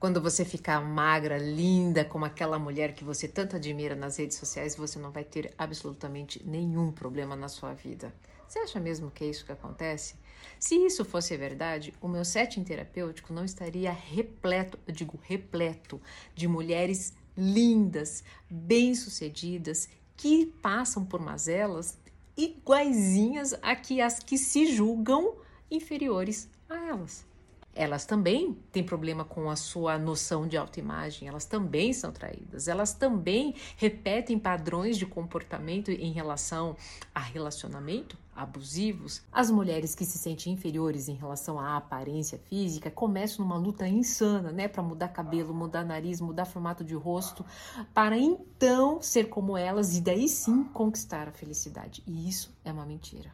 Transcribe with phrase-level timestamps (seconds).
[0.00, 4.76] Quando você ficar magra, linda, como aquela mulher que você tanto admira nas redes sociais,
[4.76, 8.14] você não vai ter absolutamente nenhum problema na sua vida.
[8.46, 10.14] Você acha mesmo que é isso que acontece?
[10.56, 16.00] Se isso fosse verdade, o meu setting terapêutico não estaria repleto, eu digo repleto,
[16.32, 21.98] de mulheres lindas, bem-sucedidas, que passam por mazelas
[22.36, 25.38] iguaizinhas a que as que se julgam
[25.68, 27.26] inferiores a elas
[27.78, 32.92] elas também têm problema com a sua noção de autoimagem, elas também são traídas, elas
[32.92, 36.76] também repetem padrões de comportamento em relação
[37.14, 39.22] a relacionamento abusivos.
[39.30, 44.50] As mulheres que se sentem inferiores em relação à aparência física começam numa luta insana,
[44.50, 47.44] né, para mudar cabelo, mudar nariz, mudar formato de rosto,
[47.94, 52.02] para então ser como elas e daí sim conquistar a felicidade.
[52.06, 53.30] E isso é uma mentira.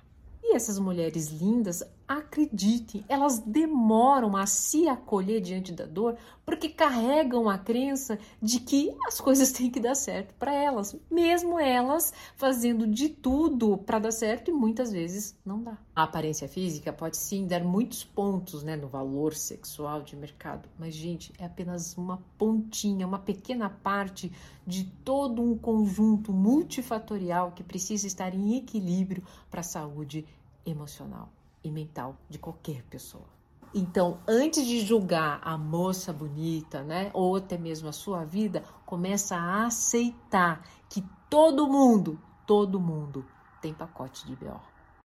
[0.46, 7.48] E essas mulheres lindas, acreditem, elas demoram a se acolher diante da dor porque carregam
[7.48, 12.86] a crença de que as coisas têm que dar certo para elas, mesmo elas fazendo
[12.86, 15.78] de tudo para dar certo e muitas vezes não dá.
[15.96, 20.94] A aparência física pode sim dar muitos pontos né, no valor sexual de mercado, mas,
[20.94, 24.30] gente, é apenas uma pontinha, uma pequena parte
[24.66, 30.26] de todo um conjunto multifatorial que precisa estar em equilíbrio para a saúde
[30.66, 31.28] emocional
[31.62, 33.34] e mental de qualquer pessoa.
[33.74, 39.36] Então, antes de julgar a moça bonita, né, ou até mesmo a sua vida, começa
[39.36, 43.26] a aceitar que todo mundo, todo mundo
[43.60, 44.73] tem pacote de BO.